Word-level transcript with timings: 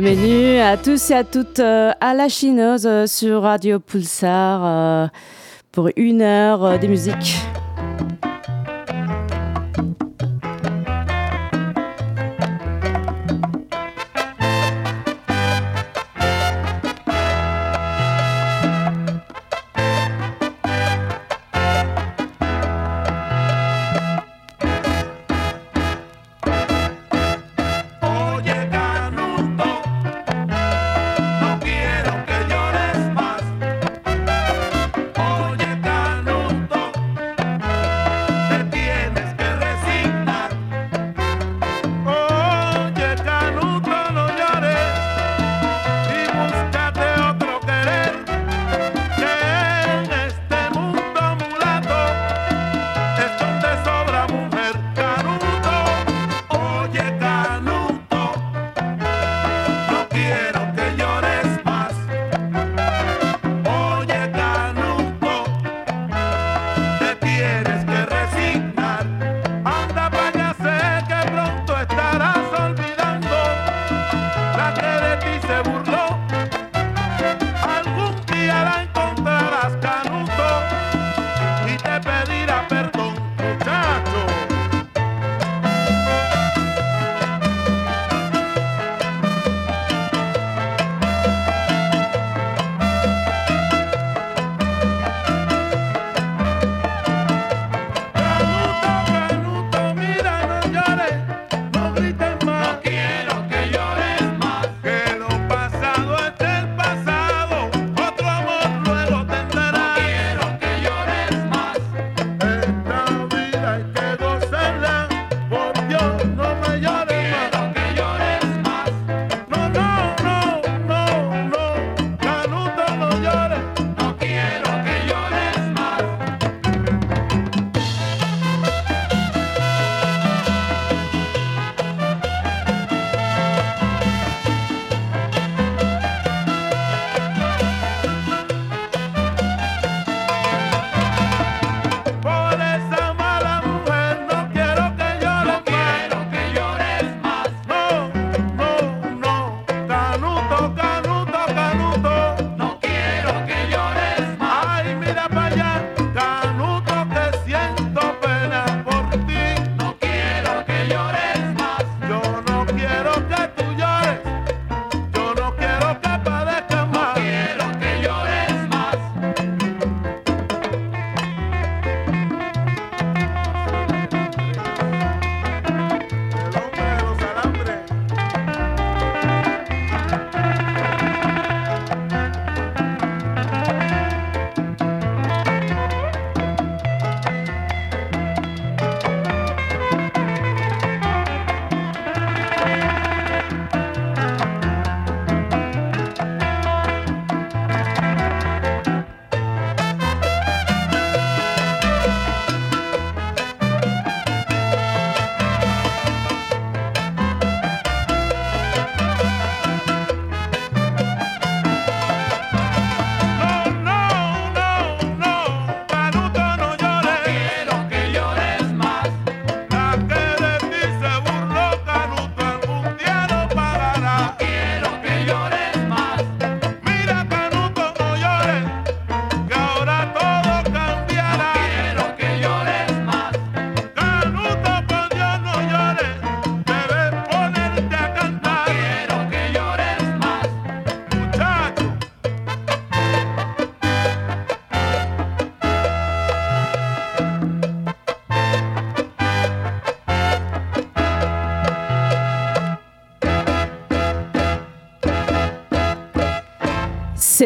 Bienvenue 0.00 0.58
à 0.58 0.76
tous 0.76 1.12
et 1.12 1.14
à 1.14 1.22
toutes 1.22 1.60
euh, 1.60 1.92
à 2.00 2.14
la 2.14 2.28
chineuse 2.28 2.84
euh, 2.84 3.06
sur 3.06 3.42
Radio 3.42 3.78
Pulsar 3.78 4.60
euh, 4.64 5.06
pour 5.70 5.88
une 5.94 6.20
heure 6.20 6.80
de 6.80 6.86
musique. 6.88 7.36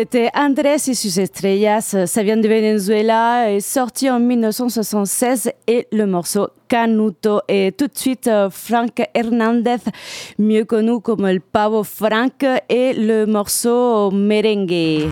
C'était 0.00 0.30
Andrés 0.32 0.76
y 0.86 0.94
sus 0.94 1.18
estrellas, 1.18 1.96
ça 2.06 2.22
vient 2.22 2.36
de 2.36 2.46
Venezuela, 2.46 3.50
est 3.50 3.58
sorti 3.58 4.08
en 4.08 4.20
1976 4.20 5.50
et 5.66 5.88
le 5.90 6.06
morceau 6.06 6.50
Canuto. 6.68 7.40
Et 7.48 7.72
tout 7.76 7.88
de 7.88 7.98
suite, 7.98 8.28
euh, 8.28 8.48
Frank 8.48 8.92
Hernandez, 9.12 9.78
mieux 10.38 10.64
connu 10.64 11.00
comme 11.00 11.26
el 11.26 11.40
Pavo 11.40 11.82
Frank, 11.82 12.46
et 12.68 12.92
le 12.92 13.26
morceau 13.26 14.12
Merengue. 14.12 15.10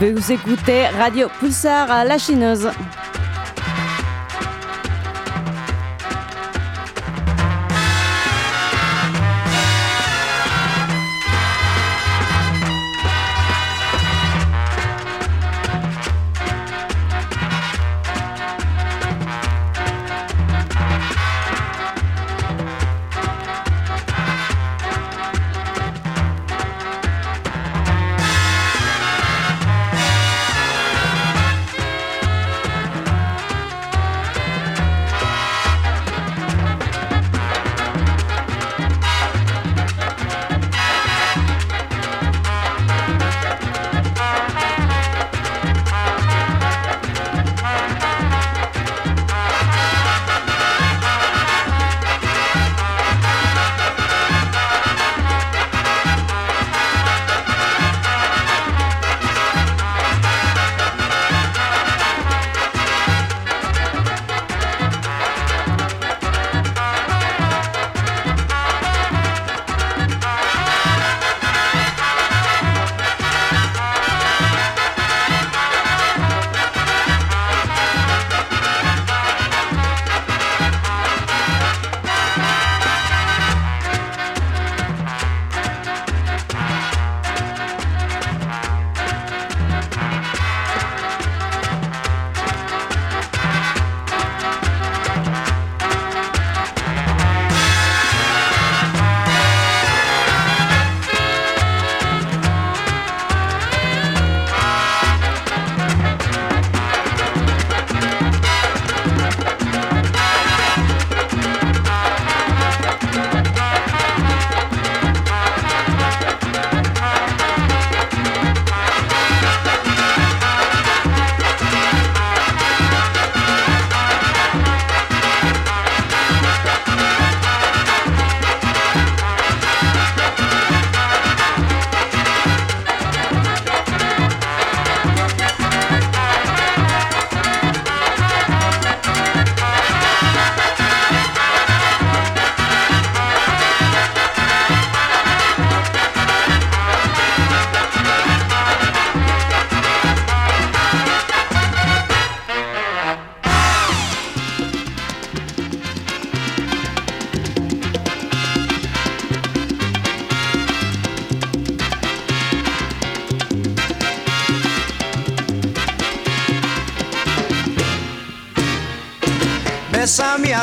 Vous 0.00 0.32
écoutez 0.32 0.88
Radio 0.98 1.28
Pulsar, 1.38 2.04
la 2.04 2.18
chineuse. 2.18 2.68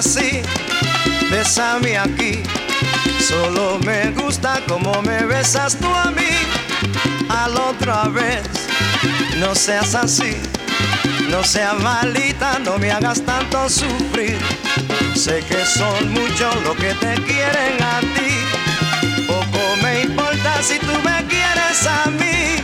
Así, 0.01 0.41
aquí. 1.95 2.41
Solo 3.19 3.77
me 3.85 4.09
gusta 4.11 4.59
como 4.67 4.99
me 5.03 5.23
besas 5.25 5.75
tú 5.75 5.87
a 5.93 6.09
mí. 6.09 6.33
A 7.29 7.47
la 7.47 7.61
otra 7.69 8.07
vez, 8.07 8.41
no 9.37 9.53
seas 9.53 9.93
así. 9.93 10.35
No 11.29 11.43
seas 11.43 11.77
malita, 11.79 12.57
no 12.59 12.79
me 12.79 12.91
hagas 12.91 13.21
tanto 13.21 13.69
sufrir. 13.69 14.39
Sé 15.15 15.43
que 15.47 15.63
son 15.65 16.11
muchos 16.11 16.55
los 16.63 16.75
que 16.77 16.93
te 16.95 17.13
quieren 17.21 17.77
a 17.83 17.99
ti. 18.15 18.33
Poco 19.27 19.61
me 19.83 20.01
importa 20.01 20.63
si 20.63 20.79
tú 20.79 20.93
me 21.05 21.17
quieres 21.27 21.85
a 21.85 22.09
mí. 22.09 22.57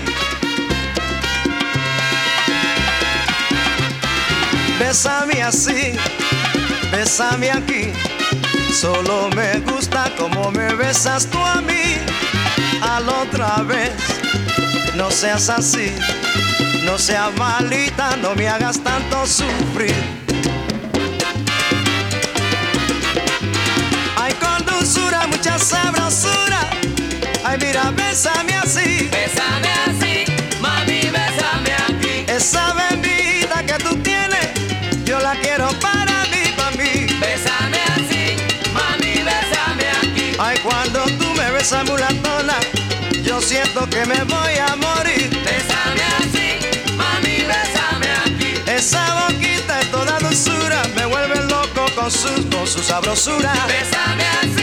Bésame 4.79 5.44
así, 5.44 5.94
bésame 6.91 7.51
aquí. 7.51 7.94
Solo 8.74 9.29
me 9.36 9.60
gusta 9.60 10.12
como 10.17 10.51
me 10.51 10.74
besas 10.75 11.25
tú 11.27 11.38
a 11.38 11.62
mí. 11.62 11.98
A 12.82 13.00
la 13.00 13.22
otra 13.24 13.63
vez, 13.63 13.91
no 14.96 15.10
seas 15.10 15.50
así. 15.50 15.94
No 16.86 16.98
seas 16.98 17.36
malita, 17.38 18.15
no 18.17 18.34
me 18.36 18.48
hagas 18.48 18.82
tanto 18.82 19.25
sufrir. 19.25 19.96
Ay, 24.15 24.34
con 24.34 24.65
dulzura, 24.65 25.27
mucha 25.27 25.60
sabrosura. 25.60 26.70
Ay, 27.44 27.58
mira, 27.60 27.91
bésame 27.91 28.57
besas, 41.67 41.86
mulatona, 41.86 42.55
yo 43.24 43.41
siento 43.41 43.88
que 43.89 44.05
me 44.05 44.24
voy 44.24 44.53
a 44.57 44.75
morir. 44.75 45.29
Bésame 45.43 46.03
así, 46.17 46.59
mami, 46.95 47.43
bésame 47.43 48.09
aquí. 48.25 48.71
Esa 48.71 49.27
boquita 49.27 49.81
es 49.81 49.91
toda 49.91 50.17
dulzura, 50.19 50.81
me 50.95 51.05
vuelve 51.05 51.36
loco 51.43 51.86
con 51.95 52.09
su, 52.09 52.50
con 52.50 52.67
su 52.67 52.81
sabrosura. 52.81 53.53
Bésame 53.67 54.24
así, 54.41 54.57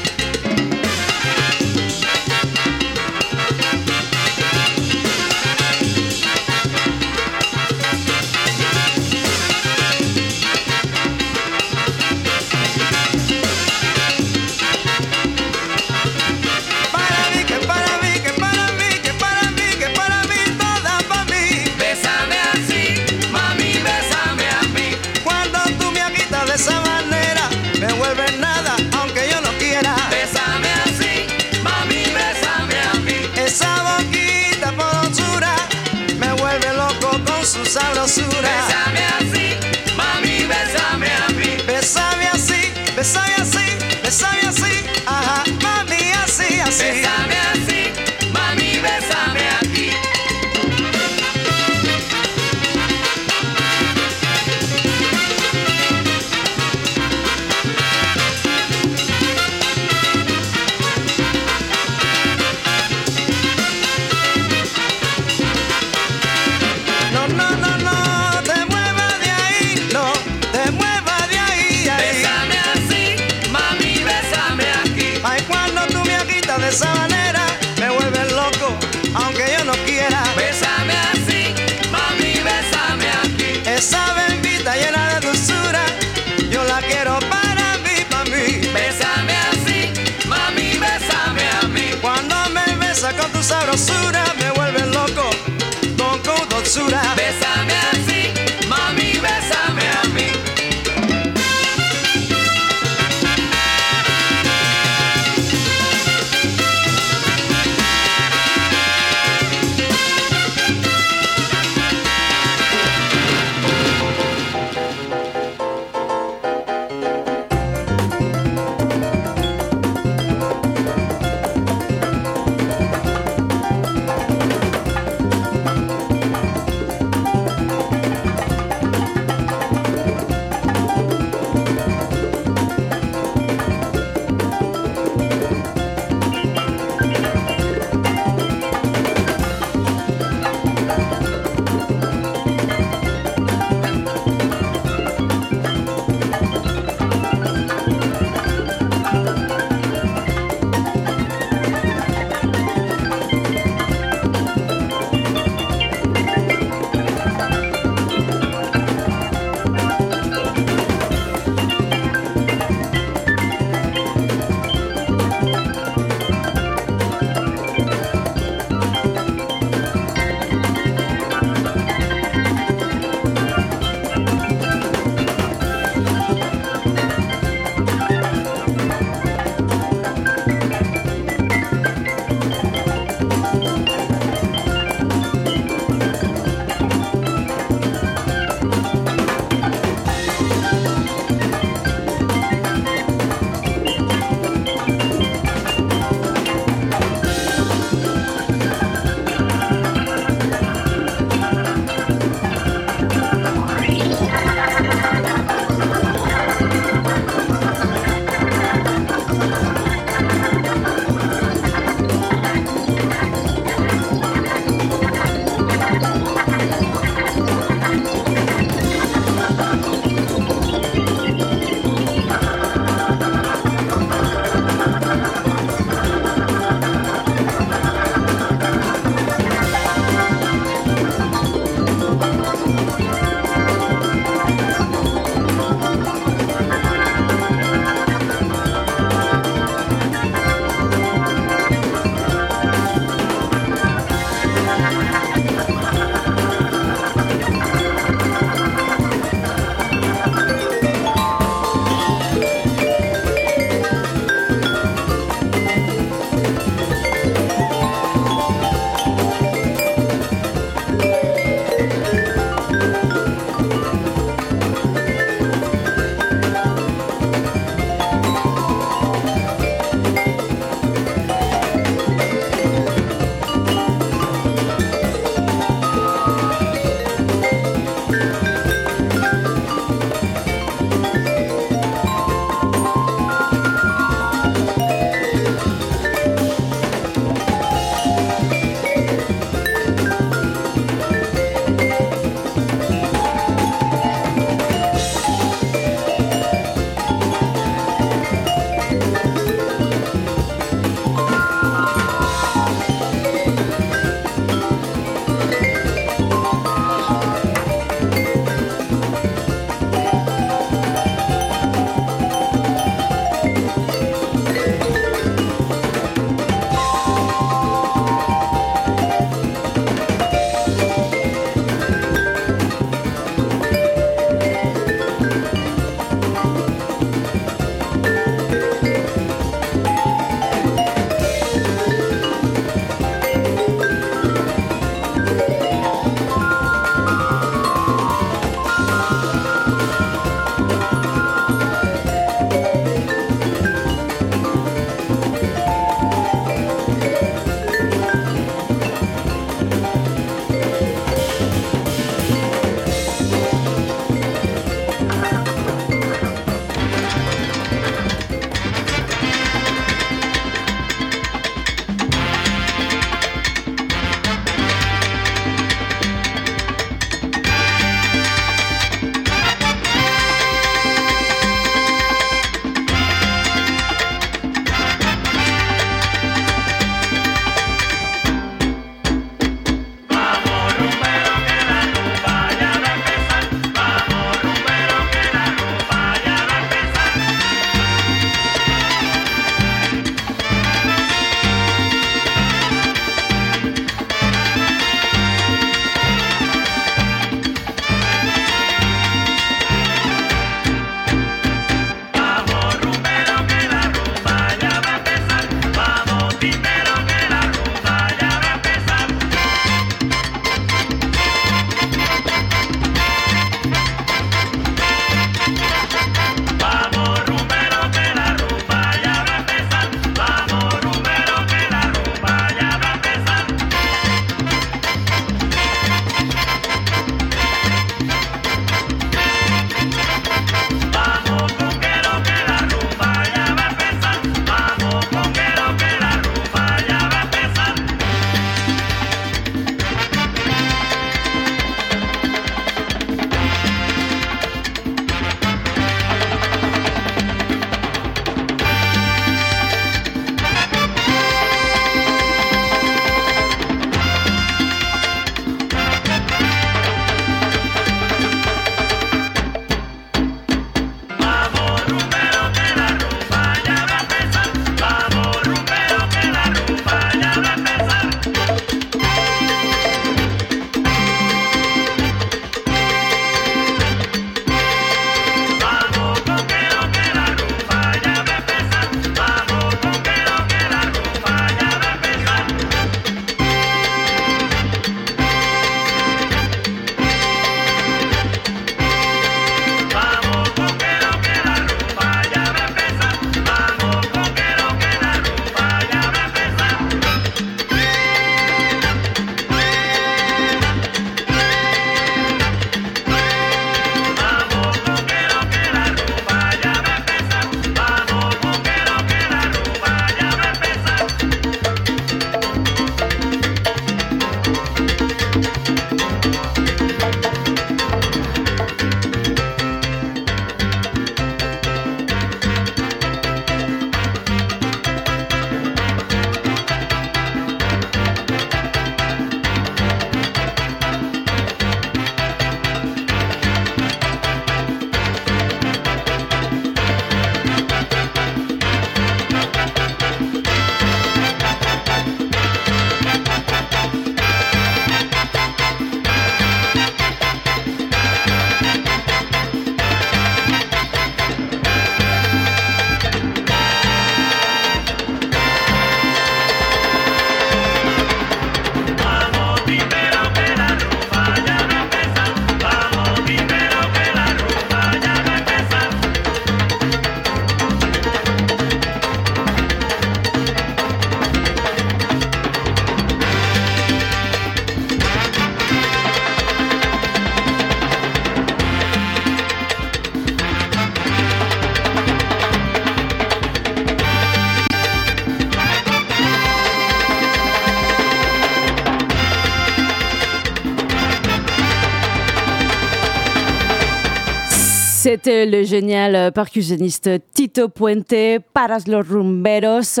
C'était 595.24 595.46
le 595.46 595.62
génial 595.62 596.32
percussionniste 596.32 597.08
Tito 597.32 597.68
Puente, 597.68 598.40
Paras 598.52 598.82
los 598.88 599.02
Rumberos. 599.08 600.00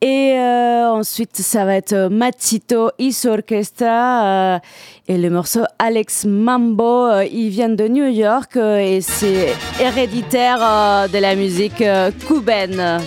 Et 0.00 0.32
euh, 0.38 0.88
ensuite, 0.88 1.36
ça 1.36 1.66
va 1.66 1.74
être 1.74 2.08
Matito 2.08 2.92
y 2.98 3.12
su 3.12 3.28
orchestra 3.28 4.54
euh, 4.54 4.58
et 5.06 5.18
le 5.18 5.28
morceau 5.28 5.64
Alex 5.78 6.24
Mambo. 6.24 7.08
Euh, 7.08 7.26
il 7.26 7.50
vient 7.50 7.68
de 7.68 7.86
New 7.86 8.06
York 8.06 8.56
et 8.56 9.02
c'est 9.02 9.52
héréditaire 9.78 11.10
de 11.12 11.18
la 11.18 11.34
musique 11.34 11.84
cubaine. 12.26 13.02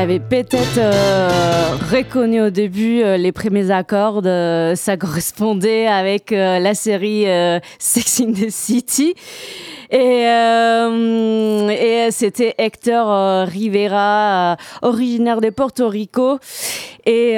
L'avez 0.00 0.18
peut-être 0.18 0.78
euh, 0.78 1.76
reconnu 1.92 2.40
au 2.40 2.48
début, 2.48 3.02
euh, 3.02 3.18
les 3.18 3.32
premiers 3.32 3.70
accords, 3.70 4.22
euh, 4.24 4.74
ça 4.74 4.96
correspondait 4.96 5.88
avec 5.88 6.30
la 6.30 6.72
série 6.72 7.26
Sex 7.78 8.20
in 8.20 8.32
the 8.32 8.48
City. 8.48 9.14
Et, 9.90 10.22
et 10.22 12.08
c'était 12.12 12.54
Hector 12.56 13.46
Rivera, 13.46 14.56
originaire 14.80 15.42
de 15.42 15.50
Porto 15.50 15.88
Rico. 15.88 16.38
Et 17.04 17.36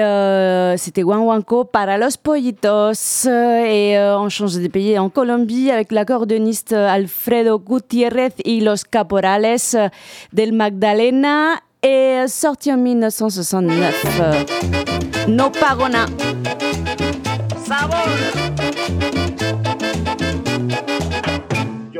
c'était 0.76 1.02
Guanguanco 1.02 1.64
para 1.64 1.96
los 1.96 2.16
pollitos. 2.22 3.26
Et 3.26 3.96
on 3.98 4.28
change 4.28 4.56
de 4.58 4.68
pays 4.68 4.98
en 4.98 5.08
Colombie 5.08 5.70
avec 5.70 5.90
l'accordéoniste 5.90 6.74
Alfredo 6.74 7.58
Gutiérrez 7.58 8.34
y 8.44 8.60
los 8.60 8.84
caporales 8.84 9.90
del 10.32 10.52
Magdalena 10.52 11.54
est 11.82 12.28
sorti 12.28 12.72
en 12.72 12.76
1969. 12.76 15.26
No 15.28 15.50
Pagona. 15.50 16.06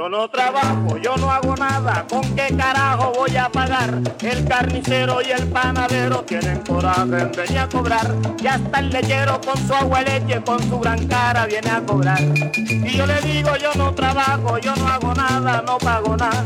Yo 0.02 0.08
no 0.08 0.28
trabajo, 0.28 0.98
yo 1.00 1.16
no 1.16 1.30
hago 1.30 1.54
nada, 1.54 2.04
¿con 2.10 2.22
qué 2.34 2.52
carajo 2.56 3.12
voy 3.14 3.36
a 3.36 3.48
pagar? 3.48 4.00
El 4.20 4.44
carnicero 4.48 5.22
y 5.22 5.30
el 5.30 5.46
panadero 5.46 6.24
tienen 6.24 6.58
coraje 6.66 7.02
en 7.02 7.30
venir 7.30 7.58
a 7.60 7.68
cobrar. 7.68 8.12
Ya 8.38 8.56
está 8.56 8.80
el 8.80 8.90
lechero 8.90 9.40
con 9.40 9.56
su 9.64 9.72
agua 9.72 10.02
leche, 10.02 10.42
con 10.42 10.60
su 10.68 10.80
gran 10.80 11.06
cara 11.06 11.46
viene 11.46 11.70
a 11.70 11.80
cobrar. 11.82 12.20
Y 12.20 12.96
yo 12.96 13.06
le 13.06 13.20
digo, 13.20 13.54
yo 13.54 13.72
no 13.76 13.94
trabajo, 13.94 14.58
yo 14.58 14.74
no 14.74 14.88
hago 14.88 15.14
nada, 15.14 15.62
no 15.64 15.78
pago 15.78 16.16
nada. 16.16 16.44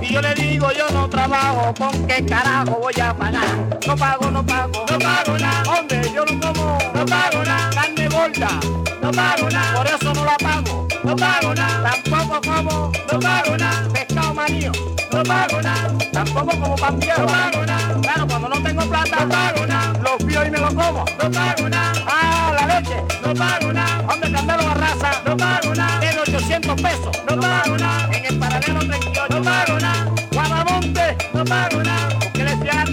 Y 0.00 0.12
yo 0.12 0.22
le 0.22 0.34
digo, 0.34 0.70
yo 0.70 0.88
no 0.90 1.08
trabajo, 1.08 1.74
¿con 1.76 2.06
qué 2.06 2.24
carajo 2.24 2.78
voy 2.82 3.00
a 3.02 3.12
pagar? 3.12 3.80
No 3.84 3.96
pago, 3.96 4.30
no 4.30 4.46
pago, 4.46 4.84
no 4.88 4.98
pago 5.00 5.38
nada. 5.38 5.62
Hombre, 5.76 6.02
yo 6.14 6.24
no 6.24 6.40
como, 6.40 6.78
no 6.94 7.04
pago 7.04 7.42
nada. 7.42 7.70
Carne 7.74 8.08
gorda, 8.08 8.60
no 9.02 9.10
pago 9.10 9.50
nada. 9.50 9.74
Por 9.74 9.86
eso 9.88 10.14
no 10.14 10.24
la 10.24 10.36
pago, 10.36 10.86
no 11.02 11.16
pago 11.16 11.52
nada. 11.52 11.90
Tampoco 11.90 12.40
como 12.42 12.91
no 13.12 13.20
pago 13.20 13.56
nada. 13.56 13.88
Pescado 13.92 14.34
manío, 14.34 14.72
no 15.12 15.22
pago 15.22 15.62
nada. 15.62 15.94
Tampoco 16.12 16.50
como 16.50 16.76
pampilla, 16.76 17.16
no 17.18 17.26
pago 17.26 17.66
nada. 17.66 18.00
Claro, 18.02 18.26
cuando 18.26 18.48
no 18.48 18.62
tengo 18.62 18.82
plata, 18.82 19.16
no 19.20 19.28
pago 19.28 19.66
nada. 19.66 19.92
Los 20.02 20.16
fío 20.26 20.46
y 20.46 20.50
me 20.50 20.58
los 20.58 20.74
como, 20.74 21.04
no 21.04 21.30
pago 21.30 21.68
nada. 21.68 21.92
Ah, 22.06 22.52
la 22.58 22.66
leche, 22.74 22.96
no 23.24 23.34
pago 23.34 23.72
nada. 23.72 24.04
Hombre, 24.08 24.32
candelo 24.32 24.64
barraza, 24.64 25.10
no 25.24 25.36
pago 25.36 25.74
nada. 25.74 26.10
En 26.10 26.18
800 26.18 26.82
pesos, 26.82 27.16
no 27.28 27.40
pago 27.40 27.76
nada. 27.78 28.08
En 28.12 28.24
el 28.24 28.38
paralelo 28.38 28.80
38, 28.80 29.26
no 29.30 29.42
pago 29.42 29.78
nada. 29.78 30.06
Guadamonte, 30.32 31.16
no 31.34 31.44
pago 31.44 31.82
nada. 31.82 32.08
Porque 32.20 32.44
le 32.44 32.52
a, 32.70 32.84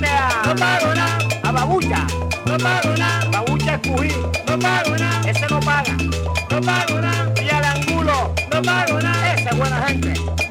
no 0.46 0.56
pago 0.56 0.94
nada. 0.96 1.18
A 1.44 1.52
Babucha, 1.52 2.08
no 2.46 2.58
pago 2.58 2.98
nada. 2.98 3.30
Babucha 3.32 3.76
es 3.76 3.90
Cují, 3.90 4.16
no 4.48 4.60
pago 4.60 4.98
nada. 4.98 5.30
Ese 5.30 5.48
no 5.48 5.60
paga, 5.60 5.98
no 6.50 6.62
pago 6.62 7.02
nada. 7.02 7.34
Y 7.42 7.50
al 7.50 7.66
angulo, 7.66 8.34
no 8.52 8.62
pago 8.62 9.00
nada. 9.02 9.09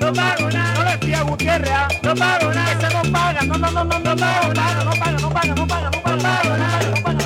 No 0.09 0.15
pago 0.15 0.51
nada. 0.51 0.75
No 0.75 0.85
le 0.85 0.99
fui 0.99 1.15
a 1.15 1.23
Gutiérrez, 1.23 1.71
ah, 1.71 1.89
no 2.03 2.15
pago 2.15 2.53
nada. 2.53 2.73
Ese 2.73 2.89
no 2.95 3.03
paga, 3.13 3.43
no, 3.43 3.59
no, 3.59 3.71
no, 3.71 3.85
no, 3.85 3.99
no 3.99 4.17
pago 4.17 4.55
nada. 4.55 4.85
No 4.85 4.91
paga, 4.93 5.19
no 5.19 5.29
paga, 5.29 5.55
no 5.55 5.67
paga, 5.67 5.91
no 5.91 6.03
paga, 6.03 6.15
no 6.15 6.23
paga, 6.23 6.89
no 6.89 7.03
paga, 7.03 7.25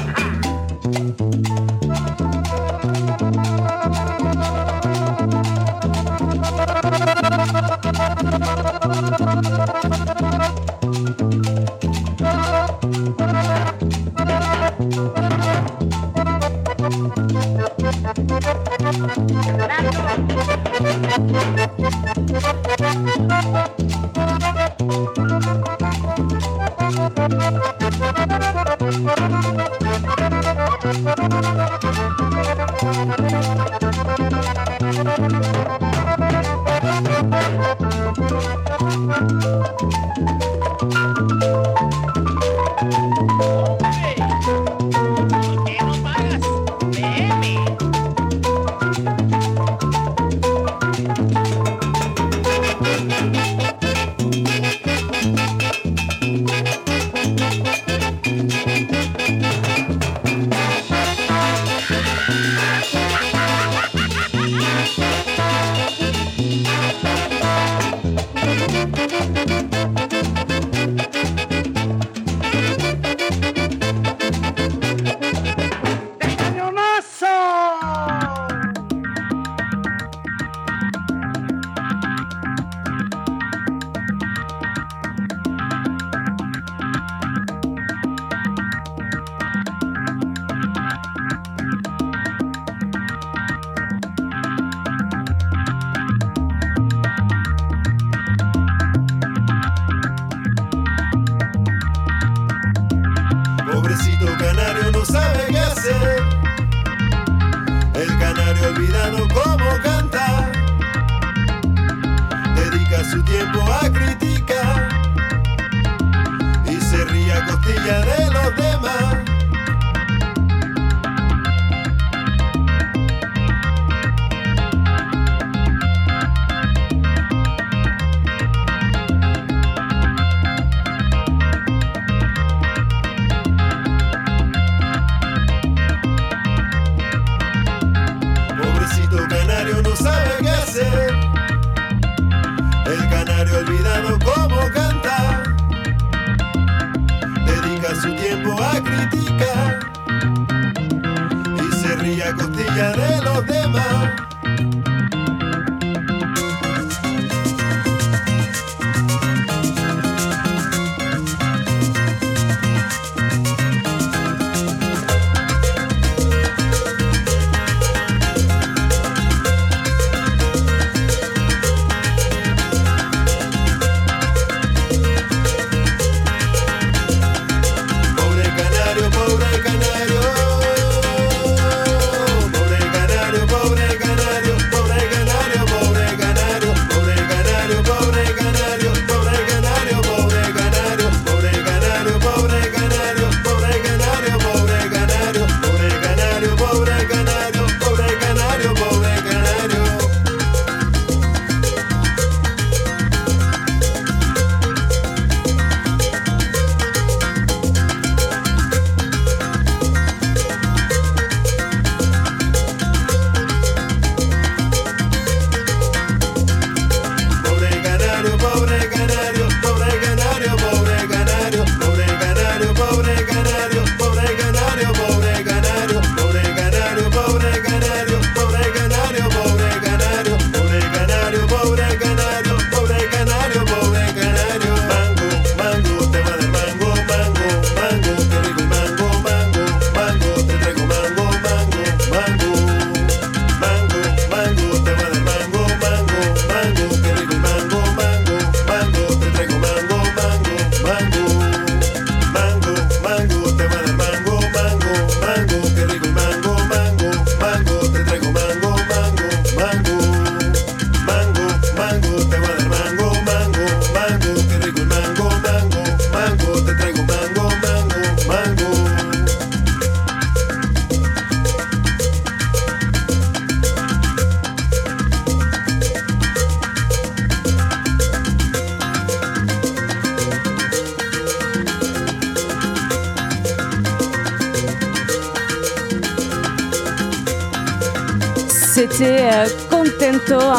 no 20.29 20.42
Thank 21.13 21.37
you. 25.19 25.32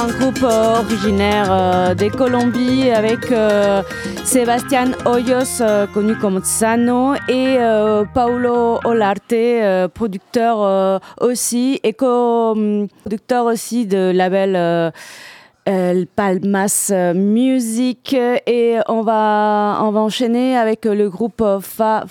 un 0.03 0.07
groupe 0.07 0.43
euh, 0.43 0.79
originaire 0.79 1.47
euh, 1.49 1.95
des 1.95 2.09
Colombies 2.09 2.89
avec 2.89 3.31
euh, 3.31 3.81
Sébastien 4.25 4.91
Hoyos, 5.05 5.63
connu 5.93 6.15
comme 6.17 6.39
Tsano, 6.41 7.13
et 7.29 7.57
Paulo 8.13 8.79
Olarte, 8.83 9.89
producteur 9.93 10.99
aussi, 11.21 11.79
et 11.83 11.93
co-producteur 11.93 13.45
aussi 13.45 13.85
de 13.85 14.11
label. 14.13 14.91
El 15.65 16.07
Palmas 16.07 16.91
Music 17.15 18.13
et 18.13 18.79
on 18.89 19.01
va 19.01 19.79
on 19.81 19.91
va 19.91 20.01
enchaîner 20.01 20.57
avec 20.57 20.83
le 20.83 21.09
groupe 21.09 21.41
Fa 21.61 22.03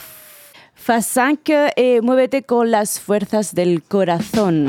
Fa 0.75 1.03
5 1.03 1.53
et 1.77 2.01
Muévete 2.01 2.47
con 2.47 2.65
las 2.65 2.99
fuerzas 2.99 3.53
del 3.55 3.83
corazón. 3.83 4.69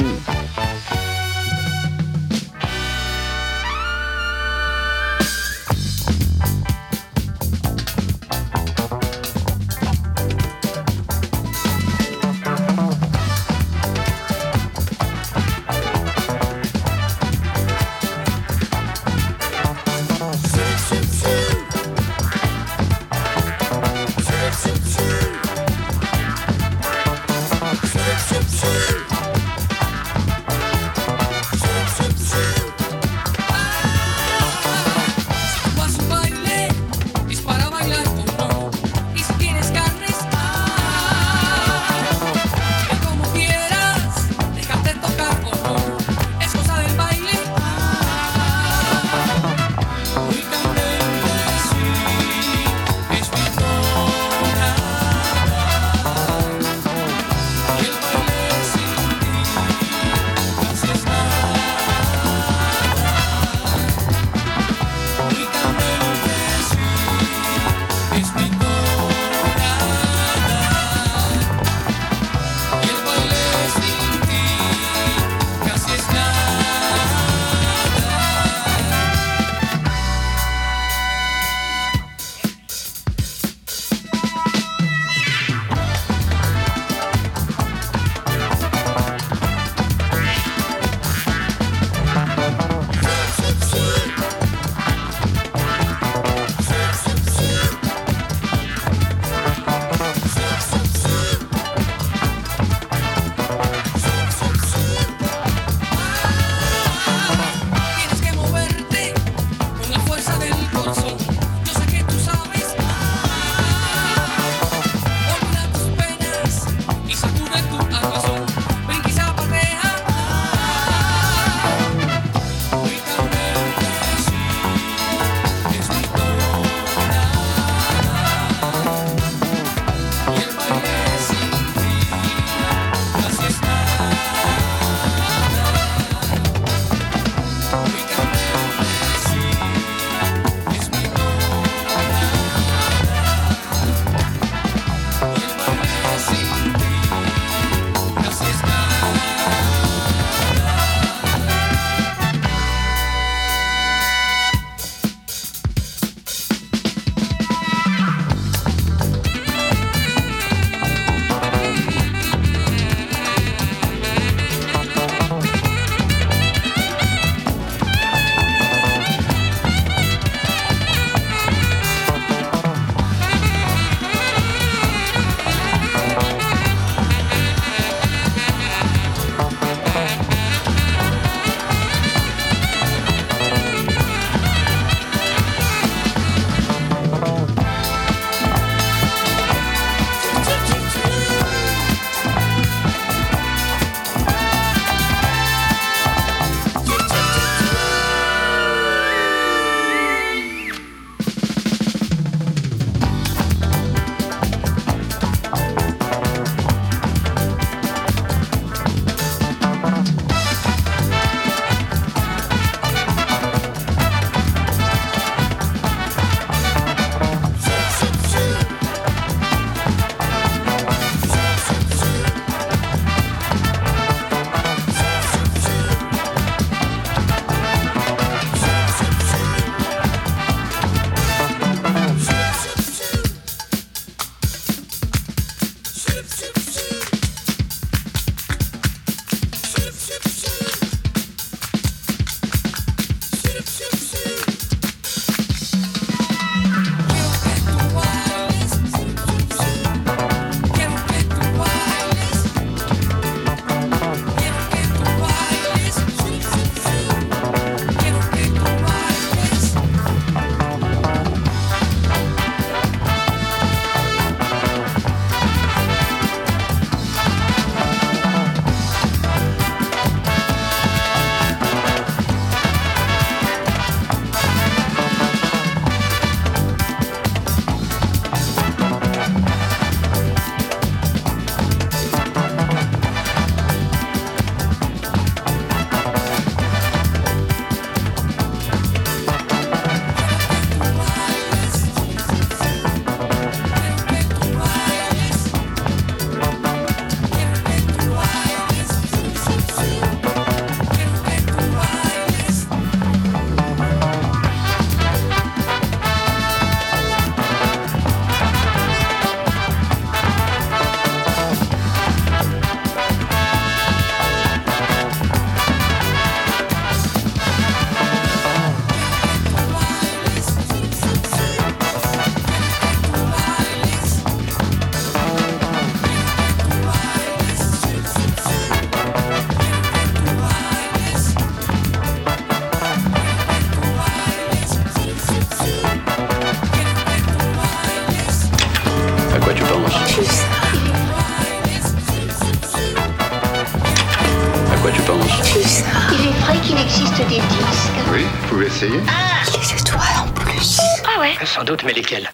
Doute, 351.74 351.86
mais 351.86 351.94
lesquels 351.94 352.33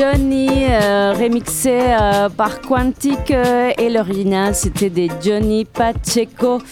Johnny, 0.00 0.64
euh, 0.70 1.12
remixé 1.12 1.78
euh, 1.78 2.30
par 2.30 2.62
Quantic 2.62 3.30
euh, 3.32 3.70
et 3.76 3.90
l'original 3.90 4.54
c'était 4.54 4.88
de 4.88 5.08
Johnny 5.22 5.66
Pacheco. 5.66 6.62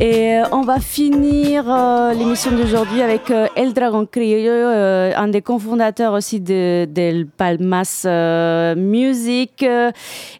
Et 0.00 0.32
euh, 0.32 0.44
on 0.52 0.62
va 0.62 0.80
finir 0.80 1.64
euh, 1.68 2.12
l'émission 2.14 2.50
d'aujourd'hui 2.50 3.02
avec 3.02 3.30
euh, 3.30 3.46
El 3.56 3.72
Dragon 3.72 4.06
Criollo, 4.06 4.50
euh, 4.50 5.12
un 5.16 5.28
des 5.28 5.42
cofondateurs 5.42 6.14
aussi 6.14 6.40
de, 6.40 6.86
del 6.86 7.26
Palmas 7.26 8.06
Music 8.76 9.64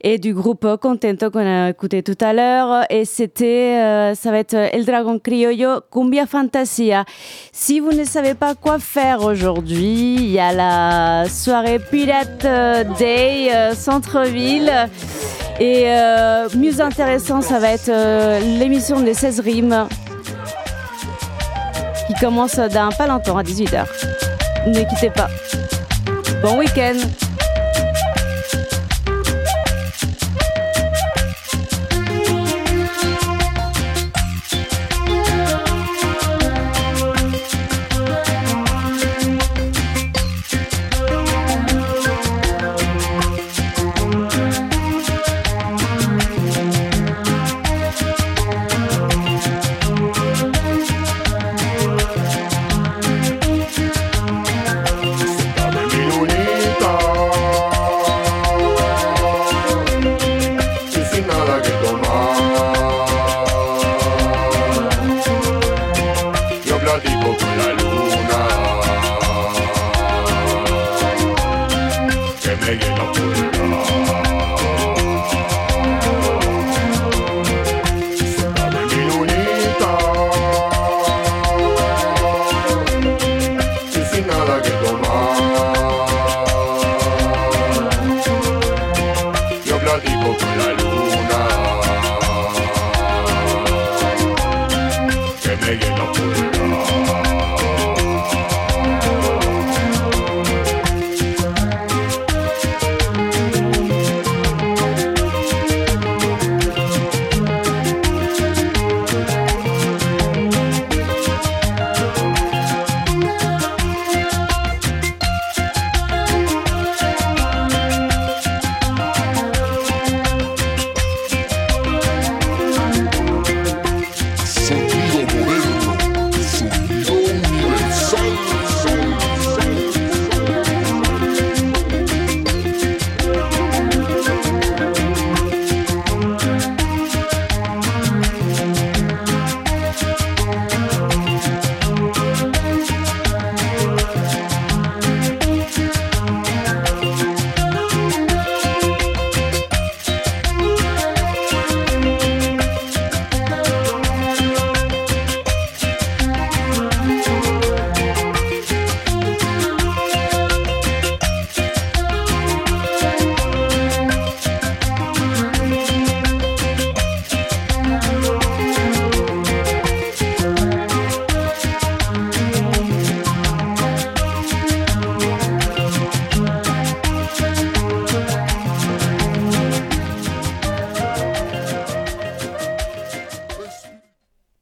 et 0.00 0.18
du 0.18 0.34
groupe 0.34 0.66
Contento 0.80 1.30
qu'on 1.30 1.46
a 1.46 1.70
écouté 1.70 2.02
tout 2.02 2.18
à 2.20 2.32
l'heure. 2.32 2.84
Et 2.90 3.04
c'était, 3.04 4.14
ça 4.14 4.30
va 4.30 4.38
être 4.38 4.54
El 4.54 4.84
Dragon 4.84 5.18
Criollo 5.18 5.80
Cumbia 5.90 6.26
Fantasia. 6.26 7.04
Si 7.52 7.80
vous 7.80 7.92
ne 7.92 8.04
savez 8.04 8.34
pas 8.34 8.54
quoi 8.54 8.78
faire 8.78 9.24
aujourd'hui, 9.24 10.14
il 10.14 10.30
y 10.30 10.38
a 10.38 10.52
la 10.52 11.28
soirée 11.28 11.78
Pirate 11.78 12.46
Day 12.98 13.50
Centre-Ville. 13.74 14.72
Et 15.60 15.84
euh, 15.86 16.48
mieux 16.56 16.80
intéressant, 16.80 17.40
ça 17.40 17.58
va 17.58 17.72
être 17.72 17.88
euh, 17.88 18.40
l'émission 18.58 19.00
des 19.00 19.14
16 19.14 19.40
rimes 19.40 19.86
qui 22.06 22.14
commence 22.14 22.56
dans 22.56 22.90
pas 22.90 23.06
longtemps 23.06 23.36
à 23.36 23.42
18h. 23.42 23.84
Ne 24.66 24.88
quittez 24.88 25.10
pas. 25.10 25.28
Bon 26.42 26.58
week-end 26.58 26.96
Thank 73.02 73.46
you. 73.46 73.51